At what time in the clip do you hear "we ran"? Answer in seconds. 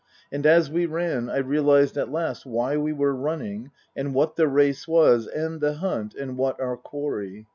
0.71-1.29